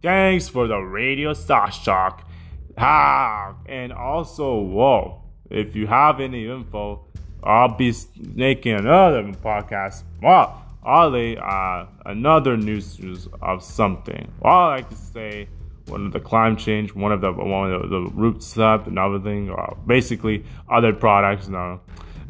thanks 0.03 0.47
for 0.47 0.67
the 0.67 0.77
Radio 0.77 1.33
Star 1.33 1.71
Shock. 1.71 2.29
Ah, 2.77 3.55
and 3.65 3.91
also, 3.91 4.59
whoa, 4.59 5.23
if 5.49 5.75
you 5.75 5.87
have 5.87 6.19
any 6.19 6.47
info, 6.47 7.07
I'll 7.43 7.75
be 7.75 7.91
making 8.35 8.75
another 8.75 9.23
podcast. 9.23 10.03
Well, 10.21 10.63
I'll 10.83 11.09
lay 11.09 11.37
uh, 11.37 11.87
another 12.05 12.55
news 12.55 13.27
of 13.41 13.63
something. 13.63 14.31
All 14.43 14.69
I 14.69 14.81
to 14.81 14.95
say 14.95 15.49
one 15.89 16.05
of 16.05 16.13
the 16.13 16.19
climate 16.19 16.59
change, 16.59 16.93
one 16.93 17.11
of 17.11 17.21
the 17.21 17.31
one 17.31 17.71
of 17.71 17.81
the, 17.83 17.87
the 17.87 18.01
root 18.13 18.43
stuff, 18.43 18.87
another 18.87 19.19
thing, 19.19 19.49
or 19.49 19.77
basically 19.87 20.45
other 20.69 20.93
products. 20.93 21.47
No, 21.47 21.81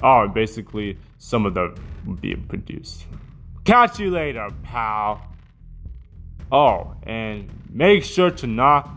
oh, 0.01 0.27
basically 0.27 0.97
some 1.17 1.45
of 1.45 1.53
the 1.53 1.77
being 2.21 2.43
produced. 2.47 3.05
Catch 3.65 3.99
you 3.99 4.11
later, 4.11 4.49
pal. 4.63 5.25
Oh, 6.51 6.95
and 7.03 7.49
make 7.69 8.03
sure 8.03 8.31
to 8.31 8.47
not 8.47 8.89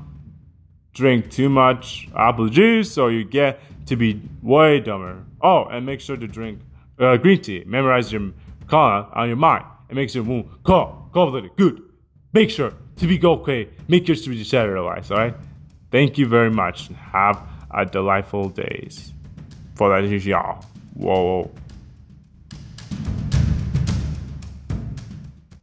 drink 0.95 1.31
too 1.31 1.49
much 1.49 2.09
apple 2.17 2.49
juice, 2.49 2.97
or 2.97 3.11
you 3.11 3.25
get 3.25 3.61
to 3.87 3.97
be 3.97 4.23
way 4.43 4.81
dumber. 4.81 5.25
Oh, 5.41 5.65
and 5.65 5.85
make 5.85 6.01
sure 6.01 6.17
to 6.17 6.27
drink 6.27 6.61
uh, 6.99 7.17
green 7.17 7.43
tea. 7.43 7.65
Memorize 7.67 8.13
your 8.13 8.33
color 8.69 9.07
on 9.13 9.29
your 9.29 9.37
mind. 9.37 9.65
It 9.91 9.95
makes 9.97 10.15
your 10.15 10.25
mood 10.25 10.47
calm, 10.63 11.11
calm, 11.13 11.51
good. 11.57 11.83
Make 12.33 12.49
sure 12.49 12.73
to 12.97 13.07
be 13.07 13.21
okay, 13.25 13.69
make 13.89 14.09
your 14.09 14.17
strategy 14.17 14.45
satisfied, 14.45 15.11
alright? 15.11 15.35
Thank 15.91 16.19
you 16.19 16.27
very 16.27 16.51
much. 16.51 16.89
Have 16.89 17.43
a 17.71 17.85
delightful 17.85 18.49
days. 18.49 19.13
For 19.75 19.89
that 19.91 20.05
is 20.05 20.27
y'all. 20.27 20.65
Whoa. 20.95 21.51